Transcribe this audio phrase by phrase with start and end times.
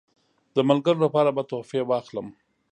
[0.55, 2.27] د ملګرو لپاره به تحفې واخلم.